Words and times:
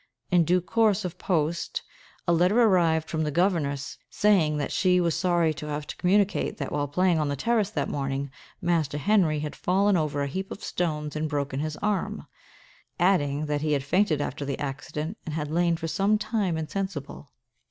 In 0.31 0.45
due 0.45 0.61
course 0.61 1.05
of 1.05 1.19
post, 1.19 1.83
a 2.27 2.33
letter 2.33 2.59
arrived 2.59 3.07
from 3.07 3.21
the 3.23 3.29
governess, 3.29 3.99
saying 4.09 4.57
that 4.57 4.71
she 4.71 4.99
was 4.99 5.15
sorry 5.15 5.53
to 5.53 5.67
have 5.67 5.85
to 5.85 5.95
communicate 5.95 6.57
that, 6.57 6.71
while 6.71 6.87
playing 6.87 7.19
on 7.19 7.27
the 7.27 7.35
terrace 7.35 7.69
that 7.69 7.87
morning, 7.87 8.31
Master 8.63 8.97
Henry 8.97 9.41
had 9.41 9.55
fallen 9.55 9.95
over 9.95 10.23
a 10.23 10.27
heap 10.27 10.49
of 10.49 10.63
stones, 10.63 11.15
and 11.15 11.29
broken 11.29 11.59
his 11.59 11.77
arm; 11.83 12.25
adding 12.99 13.45
that 13.45 13.61
he 13.61 13.73
had 13.73 13.83
fainted 13.83 14.21
after 14.21 14.43
the 14.43 14.57
accident, 14.57 15.19
and 15.23 15.35
had 15.35 15.51
lain 15.51 15.77
for 15.77 15.87
some 15.87 16.17
time 16.17 16.57
insensible. 16.57 17.31